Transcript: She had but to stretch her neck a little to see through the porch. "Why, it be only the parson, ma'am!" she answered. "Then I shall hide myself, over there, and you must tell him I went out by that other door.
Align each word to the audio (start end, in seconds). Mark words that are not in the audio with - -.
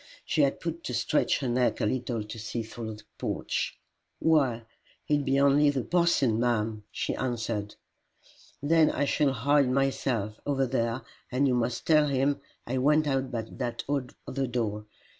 She 0.25 0.41
had 0.41 0.57
but 0.63 0.83
to 0.85 0.95
stretch 0.95 1.41
her 1.41 1.47
neck 1.47 1.79
a 1.79 1.85
little 1.85 2.23
to 2.23 2.39
see 2.39 2.63
through 2.63 2.95
the 2.95 3.03
porch. 3.19 3.77
"Why, 4.17 4.63
it 5.07 5.23
be 5.23 5.39
only 5.39 5.69
the 5.69 5.83
parson, 5.83 6.39
ma'am!" 6.39 6.85
she 6.91 7.13
answered. 7.13 7.75
"Then 8.63 8.89
I 8.89 9.05
shall 9.05 9.31
hide 9.31 9.69
myself, 9.69 10.39
over 10.43 10.65
there, 10.65 11.03
and 11.31 11.47
you 11.47 11.53
must 11.53 11.85
tell 11.85 12.07
him 12.07 12.41
I 12.65 12.79
went 12.79 13.05
out 13.05 13.29
by 13.29 13.43
that 13.43 13.83
other 14.27 14.47
door. 14.47 14.87